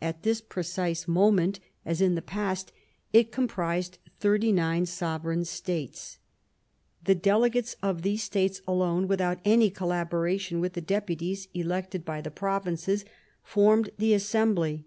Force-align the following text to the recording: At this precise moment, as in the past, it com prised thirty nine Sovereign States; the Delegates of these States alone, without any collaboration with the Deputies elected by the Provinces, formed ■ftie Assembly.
At 0.00 0.24
this 0.24 0.40
precise 0.40 1.06
moment, 1.06 1.60
as 1.86 2.00
in 2.00 2.16
the 2.16 2.20
past, 2.20 2.72
it 3.12 3.30
com 3.30 3.46
prised 3.46 3.98
thirty 4.18 4.50
nine 4.50 4.86
Sovereign 4.86 5.44
States; 5.44 6.18
the 7.04 7.14
Delegates 7.14 7.76
of 7.80 8.02
these 8.02 8.24
States 8.24 8.60
alone, 8.66 9.06
without 9.06 9.38
any 9.44 9.70
collaboration 9.70 10.58
with 10.58 10.72
the 10.72 10.80
Deputies 10.80 11.46
elected 11.54 12.04
by 12.04 12.20
the 12.20 12.32
Provinces, 12.32 13.04
formed 13.44 13.90
■ftie 13.98 14.16
Assembly. 14.16 14.84